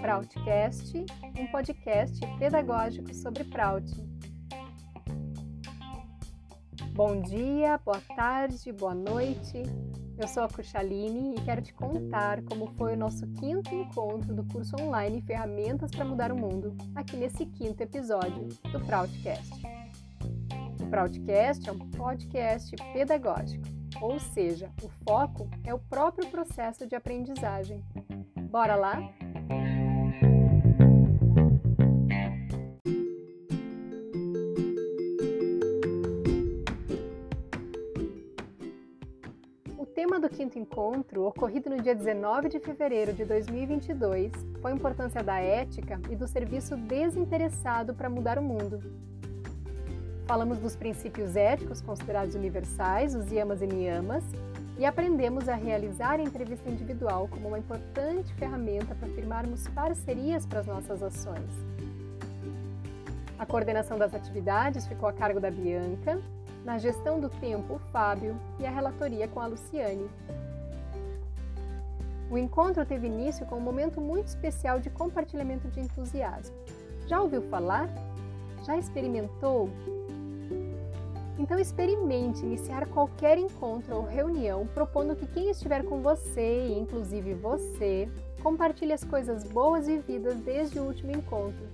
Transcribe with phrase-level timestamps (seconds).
[0.00, 1.04] Proudcast,
[1.38, 3.86] um podcast pedagógico sobre Proud.
[6.92, 9.62] Bom dia, boa tarde, boa noite.
[10.18, 14.44] Eu sou a Kuchaline e quero te contar como foi o nosso quinto encontro do
[14.44, 19.71] curso online Ferramentas para Mudar o Mundo, aqui nesse quinto episódio do Proudcast.
[20.92, 23.64] O Proudcast é um podcast pedagógico,
[23.98, 27.82] ou seja, o foco é o próprio processo de aprendizagem.
[28.50, 29.00] Bora lá?
[40.22, 44.30] do quinto encontro, ocorrido no dia 19 de fevereiro de 2022,
[44.60, 48.78] foi a importância da ética e do serviço desinteressado para mudar o mundo.
[50.26, 54.22] Falamos dos princípios éticos considerados universais, os yamas e niyamas,
[54.78, 60.60] e aprendemos a realizar a entrevista individual como uma importante ferramenta para firmarmos parcerias para
[60.60, 61.50] as nossas ações.
[63.38, 66.20] A coordenação das atividades ficou a cargo da Bianca,
[66.64, 70.08] na gestão do tempo, o Fábio e a relatoria com a Luciane.
[72.30, 76.56] O encontro teve início com um momento muito especial de compartilhamento de entusiasmo.
[77.06, 77.88] Já ouviu falar?
[78.64, 79.68] Já experimentou?
[81.42, 88.08] Então experimente iniciar qualquer encontro ou reunião propondo que quem estiver com você, inclusive você,
[88.42, 91.66] compartilhe as coisas boas vividas desde o último encontro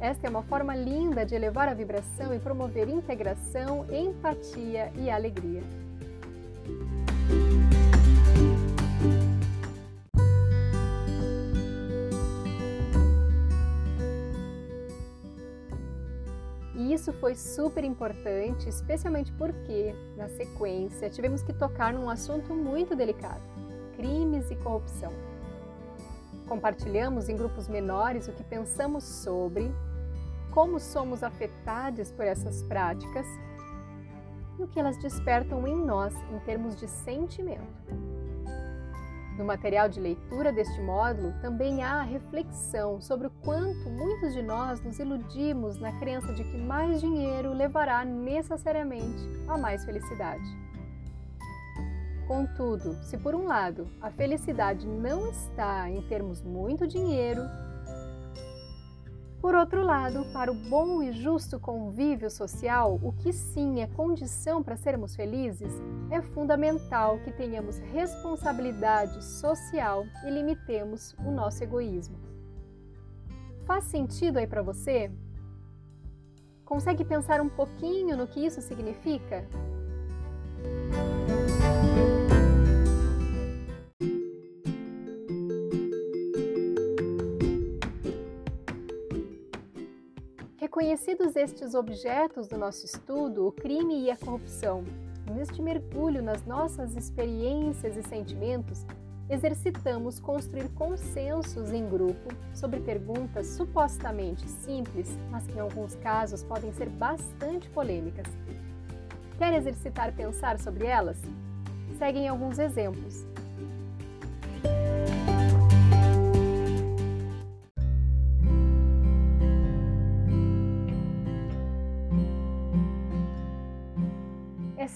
[0.00, 5.62] esta é uma forma linda de elevar a vibração e promover integração, empatia e alegria.
[17.24, 23.40] Foi super importante, especialmente porque, na sequência, tivemos que tocar num assunto muito delicado:
[23.96, 25.10] crimes e corrupção.
[26.46, 29.74] Compartilhamos em grupos menores o que pensamos sobre,
[30.52, 33.26] como somos afetados por essas práticas
[34.58, 37.64] e o que elas despertam em nós em termos de sentimento.
[39.36, 44.42] No material de leitura deste módulo também há a reflexão sobre o quanto muitos de
[44.42, 50.44] nós nos iludimos na crença de que mais dinheiro levará necessariamente a mais felicidade.
[52.28, 57.42] Contudo, se por um lado a felicidade não está em termos muito dinheiro,
[59.44, 64.62] por outro lado, para o bom e justo convívio social, o que sim é condição
[64.62, 65.70] para sermos felizes,
[66.10, 72.16] é fundamental que tenhamos responsabilidade social e limitemos o nosso egoísmo.
[73.66, 75.12] Faz sentido aí para você?
[76.64, 79.46] Consegue pensar um pouquinho no que isso significa?
[90.56, 94.84] Reconhecidos estes objetos do nosso estudo, o crime e a corrupção,
[95.34, 98.86] neste mergulho nas nossas experiências e sentimentos,
[99.28, 106.72] exercitamos construir consensos em grupo sobre perguntas supostamente simples, mas que em alguns casos podem
[106.72, 108.26] ser bastante polêmicas.
[109.36, 111.20] Quer exercitar pensar sobre elas?
[111.98, 113.26] Seguem alguns exemplos.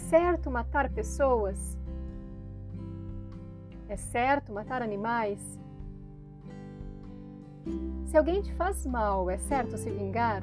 [0.08, 1.76] Certo matar pessoas?
[3.88, 5.38] É certo matar animais?
[8.06, 10.42] Se alguém te faz mal, é certo se vingar?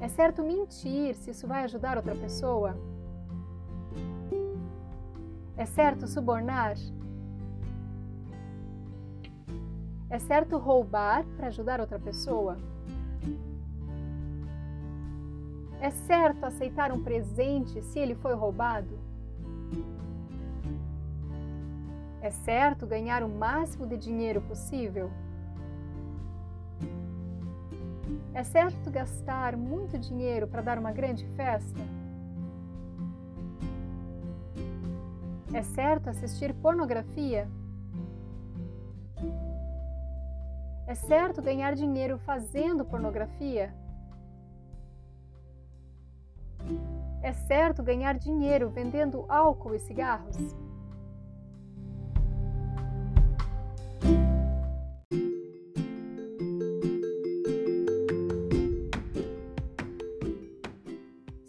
[0.00, 2.76] É certo mentir se isso vai ajudar outra pessoa?
[5.56, 6.74] É certo subornar?
[10.10, 12.56] É certo roubar para ajudar outra pessoa?
[15.80, 18.98] É certo aceitar um presente se ele foi roubado?
[22.20, 25.10] É certo ganhar o máximo de dinheiro possível?
[28.34, 31.80] É certo gastar muito dinheiro para dar uma grande festa?
[35.52, 37.48] É certo assistir pornografia?
[40.86, 43.72] É certo ganhar dinheiro fazendo pornografia?
[47.26, 50.36] É certo ganhar dinheiro vendendo álcool e cigarros?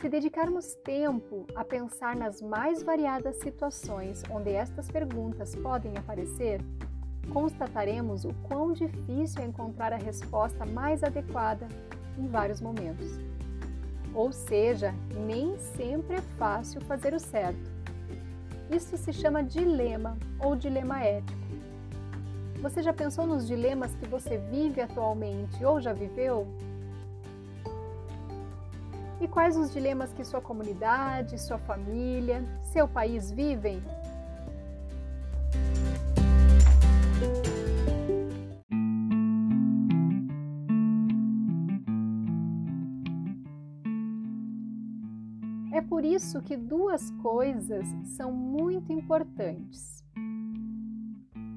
[0.02, 6.60] Se dedicarmos tempo a pensar nas mais variadas situações onde estas perguntas podem aparecer,
[7.32, 11.68] constataremos o quão difícil é encontrar a resposta mais adequada
[12.18, 13.37] em vários momentos.
[14.18, 14.96] Ou seja,
[15.28, 17.72] nem sempre é fácil fazer o certo.
[18.68, 21.38] Isso se chama dilema ou dilema ético.
[22.60, 26.48] Você já pensou nos dilemas que você vive atualmente ou já viveu?
[29.22, 32.44] E quais os dilemas que sua comunidade, sua família,
[32.74, 33.84] seu país vivem?
[46.18, 47.86] Isso que duas coisas
[48.16, 50.04] são muito importantes.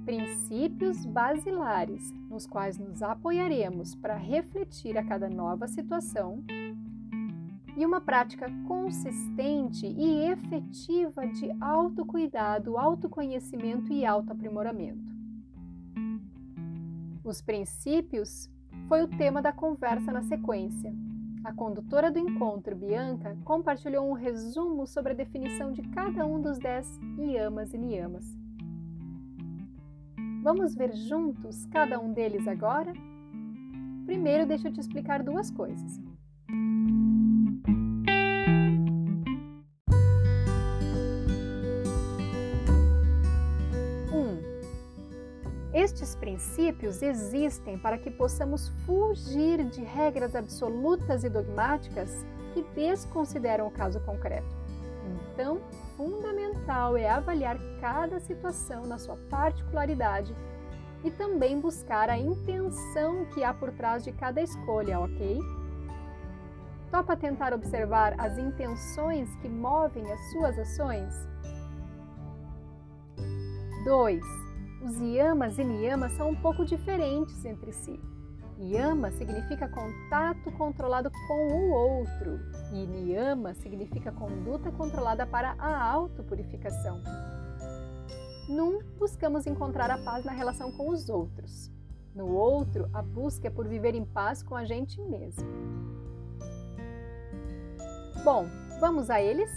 [0.05, 6.45] Princípios basilares nos quais nos apoiaremos para refletir a cada nova situação
[7.75, 15.11] e uma prática consistente e efetiva de autocuidado, autoconhecimento e autoaprimoramento.
[17.25, 18.51] Os princípios
[18.89, 20.93] foi o tema da conversa na sequência.
[21.43, 26.59] A condutora do encontro, Bianca, compartilhou um resumo sobre a definição de cada um dos
[26.59, 28.25] dez yamas e niyamas.
[30.43, 32.93] Vamos ver juntos cada um deles agora?
[34.05, 36.01] Primeiro, deixa eu te explicar duas coisas.
[45.91, 53.73] Estes princípios existem para que possamos fugir de regras absolutas e dogmáticas que desconsideram o
[53.73, 54.57] caso concreto.
[55.33, 55.61] Então,
[55.97, 60.33] fundamental é avaliar cada situação na sua particularidade
[61.03, 65.41] e também buscar a intenção que há por trás de cada escolha, ok?
[66.89, 71.13] Topa tentar observar as intenções que movem as suas ações?
[73.85, 74.50] 2
[74.83, 78.01] os yamas e niyamas são um pouco diferentes entre si.
[78.63, 82.39] Yama significa contato controlado com o outro
[82.73, 87.01] e niyama significa conduta controlada para a autopurificação.
[88.49, 91.71] Num, buscamos encontrar a paz na relação com os outros.
[92.15, 95.47] No outro, a busca é por viver em paz com a gente mesmo.
[98.23, 98.47] Bom,
[98.79, 99.51] vamos a eles?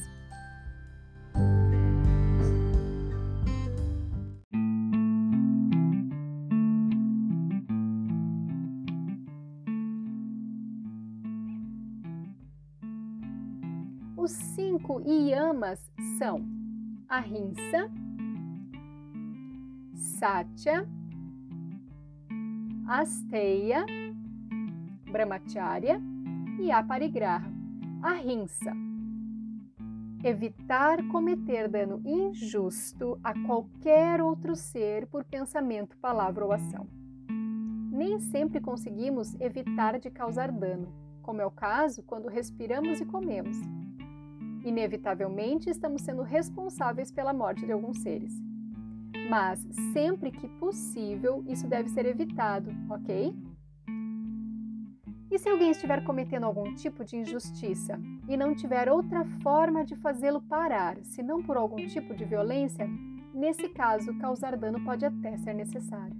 [14.23, 16.39] Os cinco yamas são
[17.09, 17.91] Ahimsa,
[19.93, 20.87] Satya,
[22.87, 23.85] Asteya,
[25.11, 25.99] Brahmacharya
[26.57, 27.51] e Aparigraha.
[28.01, 28.71] Ahimsa.
[30.23, 36.87] Evitar cometer dano injusto a qualquer outro ser por pensamento, palavra ou ação.
[37.91, 40.87] Nem sempre conseguimos evitar de causar dano,
[41.21, 43.82] como é o caso quando respiramos e comemos.
[44.63, 48.33] Inevitavelmente, estamos sendo responsáveis pela morte de alguns seres.
[49.29, 53.35] Mas, sempre que possível, isso deve ser evitado, ok?
[55.29, 57.99] E se alguém estiver cometendo algum tipo de injustiça
[58.29, 62.87] e não tiver outra forma de fazê-lo parar, se não por algum tipo de violência,
[63.33, 66.15] nesse caso, causar dano pode até ser necessário.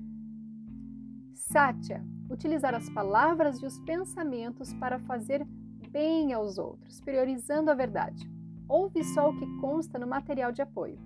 [1.35, 5.45] Satya, utilizar as palavras e os pensamentos para fazer
[5.91, 8.32] bem aos outros, priorizando a verdade.
[8.73, 10.97] Ouve só o que consta no material de apoio.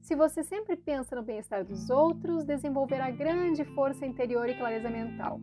[0.00, 5.40] Se você sempre pensa no bem-estar dos outros, desenvolverá grande força interior e clareza mental.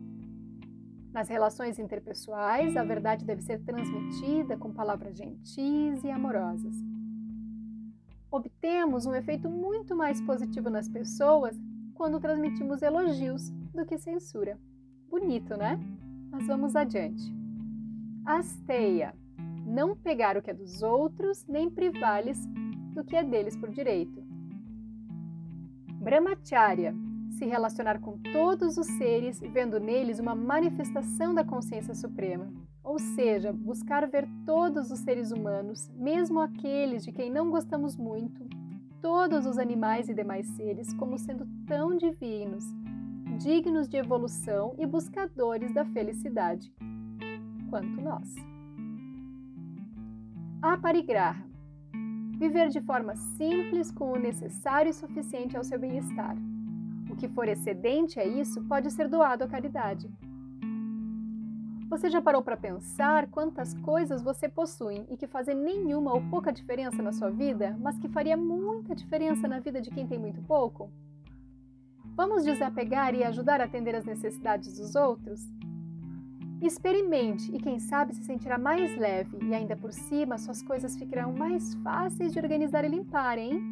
[1.12, 6.74] Nas relações interpessoais, a verdade deve ser transmitida com palavras gentis e amorosas.
[8.30, 11.54] Obtemos um efeito muito mais positivo nas pessoas
[11.92, 14.58] quando transmitimos elogios do que censura.
[15.10, 15.78] Bonito, né?
[16.30, 17.30] Mas vamos adiante.
[18.24, 19.14] Asteia
[19.68, 22.38] não pegar o que é dos outros, nem privá-los
[22.94, 24.22] do que é deles por direito.
[26.00, 26.94] Brahmacharya,
[27.30, 32.50] se relacionar com todos os seres, vendo neles uma manifestação da consciência suprema,
[32.82, 38.48] ou seja, buscar ver todos os seres humanos, mesmo aqueles de quem não gostamos muito,
[39.02, 42.64] todos os animais e demais seres, como sendo tão divinos,
[43.38, 46.72] dignos de evolução e buscadores da felicidade,
[47.70, 48.57] quanto nós.
[50.60, 51.40] Aparigraha.
[52.36, 56.36] Viver de forma simples com o necessário e suficiente ao seu bem-estar.
[57.08, 60.10] O que for excedente a isso pode ser doado à caridade.
[61.88, 66.52] Você já parou para pensar quantas coisas você possui e que fazem nenhuma ou pouca
[66.52, 70.42] diferença na sua vida, mas que faria muita diferença na vida de quem tem muito
[70.42, 70.90] pouco?
[72.16, 75.40] Vamos desapegar e ajudar a atender as necessidades dos outros?
[76.60, 81.32] Experimente e quem sabe se sentirá mais leve e ainda por cima suas coisas ficarão
[81.32, 83.62] mais fáceis de organizar e limpar, hein?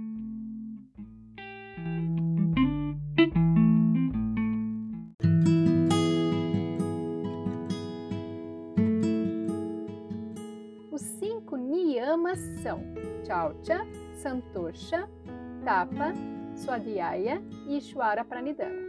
[10.92, 12.80] Os cinco niyamas são
[13.26, 15.08] Chaucha, Santosha,
[15.64, 16.14] Tapa,
[16.54, 18.85] Swadhyaya e Ishwara Pranidhana.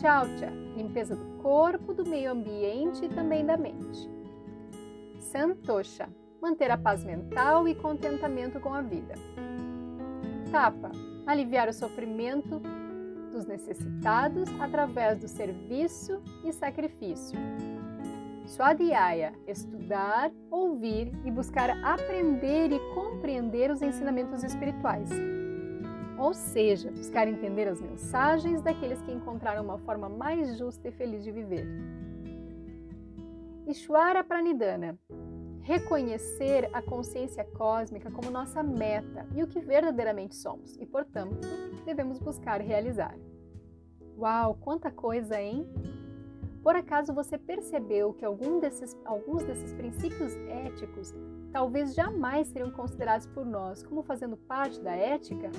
[0.00, 4.08] Chaucha, limpeza do corpo, do meio ambiente e também da mente.
[5.18, 6.08] Santosha,
[6.40, 9.14] manter a paz mental e contentamento com a vida.
[10.52, 10.92] Tapa,
[11.26, 12.60] aliviar o sofrimento
[13.32, 17.38] dos necessitados através do serviço e sacrifício.
[18.46, 25.10] Swadhyaya, estudar, ouvir e buscar aprender e compreender os ensinamentos espirituais
[26.18, 31.22] ou seja, buscar entender as mensagens daqueles que encontraram uma forma mais justa e feliz
[31.22, 31.66] de viver.
[33.66, 34.98] Ishwara Pranidhana
[35.68, 41.46] reconhecer a consciência cósmica como nossa meta e o que verdadeiramente somos, e portanto
[41.84, 43.14] devemos buscar realizar.
[44.16, 45.68] Uau, quanta coisa, hein?
[46.62, 50.34] Por acaso você percebeu que algum desses, alguns desses princípios
[50.66, 51.14] éticos
[51.52, 55.50] talvez jamais seriam considerados por nós como fazendo parte da ética?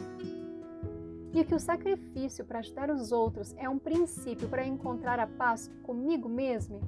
[1.34, 5.72] E que o sacrifício para ajudar os outros é um princípio para encontrar a paz
[5.84, 6.82] comigo mesmo?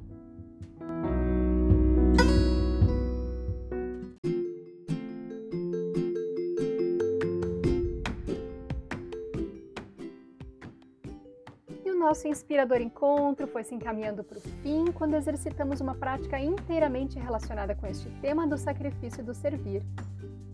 [12.12, 17.74] Nosso inspirador encontro foi se encaminhando para o fim quando exercitamos uma prática inteiramente relacionada
[17.74, 19.82] com este tema do sacrifício e do servir.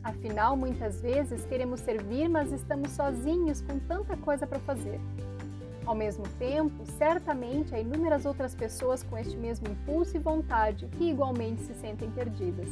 [0.08, 5.02] Afinal, muitas vezes queremos servir, mas estamos sozinhos com tanta coisa para fazer.
[5.86, 11.10] Ao mesmo tempo, certamente há inúmeras outras pessoas com este mesmo impulso e vontade que
[11.10, 12.70] igualmente se sentem perdidas.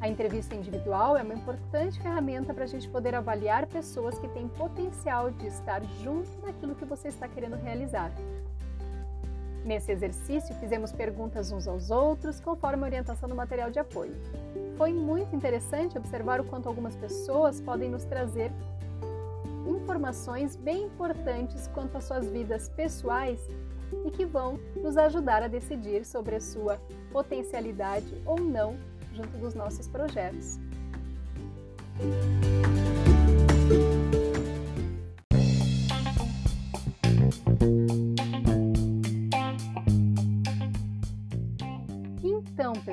[0.00, 4.46] A entrevista individual é uma importante ferramenta para a gente poder avaliar pessoas que têm
[4.46, 8.12] potencial de estar junto daquilo que você está querendo realizar.
[9.66, 14.14] Nesse exercício, fizemos perguntas uns aos outros conforme a orientação do material de apoio.
[14.78, 18.52] Foi muito interessante observar o quanto algumas pessoas podem nos trazer
[19.66, 23.40] informações bem importantes quanto às suas vidas pessoais
[24.04, 26.80] e que vão nos ajudar a decidir sobre a sua
[27.10, 28.76] potencialidade ou não
[29.12, 30.60] junto dos nossos projetos.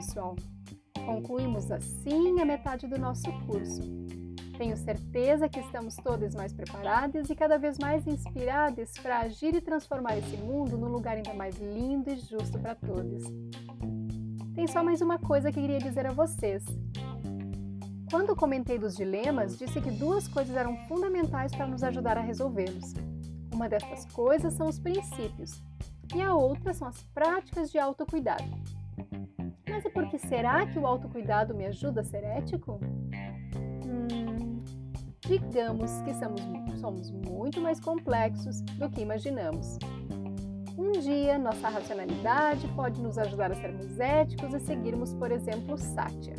[0.05, 0.35] Pessoal,
[1.05, 3.81] concluímos assim a metade do nosso curso.
[4.57, 9.61] Tenho certeza que estamos todos mais preparados e cada vez mais inspirados para agir e
[9.61, 13.23] transformar esse mundo num lugar ainda mais lindo e justo para todos.
[14.53, 16.63] Tem só mais uma coisa que queria dizer a vocês.
[18.11, 22.93] Quando comentei dos dilemas, disse que duas coisas eram fundamentais para nos ajudar a resolvê-los.
[23.51, 25.63] Uma dessas coisas são os princípios,
[26.13, 28.43] e a outra são as práticas de autocuidado.
[29.83, 32.79] Mas e por que será que o autocuidado me ajuda a ser ético?
[33.85, 34.63] Hum,
[35.21, 36.41] digamos que somos,
[36.79, 39.77] somos muito mais complexos do que imaginamos.
[40.77, 46.35] Um dia, nossa racionalidade pode nos ajudar a sermos éticos e seguirmos, por exemplo, Satya.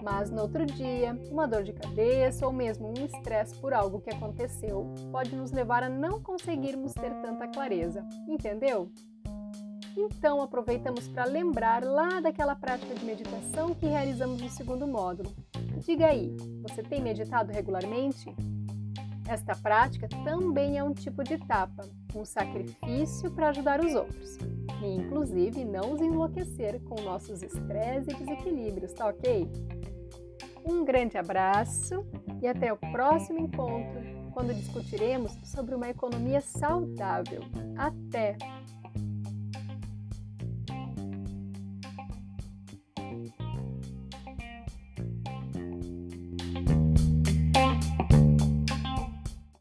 [0.00, 4.10] Mas no outro dia, uma dor de cabeça ou mesmo um estresse por algo que
[4.10, 8.06] aconteceu pode nos levar a não conseguirmos ter tanta clareza.
[8.28, 8.90] Entendeu?
[9.96, 15.30] Então, aproveitamos para lembrar lá daquela prática de meditação que realizamos no segundo módulo.
[15.78, 18.34] Diga aí, você tem meditado regularmente?
[19.28, 24.36] Esta prática também é um tipo de tapa, um sacrifício para ajudar os outros,
[24.82, 29.48] e inclusive não os enlouquecer com nossos estresses e desequilíbrios, tá ok?
[30.64, 32.04] Um grande abraço
[32.42, 34.00] e até o próximo encontro,
[34.32, 37.42] quando discutiremos sobre uma economia saudável.
[37.76, 38.36] Até!